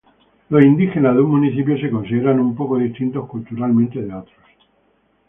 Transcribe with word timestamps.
Los 0.49 0.63
indígenas 0.63 1.13
de 1.15 1.21
un 1.21 1.29
municipio 1.29 1.77
se 1.77 1.91
consideran 1.91 2.39
un 2.39 2.55
poco 2.55 2.75
distintos 2.79 3.29
culturalmente 3.29 4.01
de 4.01 4.11
otros. 4.11 4.35